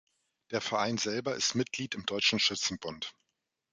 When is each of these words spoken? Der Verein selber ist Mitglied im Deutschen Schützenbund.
Der 0.49 0.61
Verein 0.61 0.97
selber 0.97 1.35
ist 1.35 1.53
Mitglied 1.53 1.93
im 1.93 2.07
Deutschen 2.07 2.39
Schützenbund. 2.39 3.13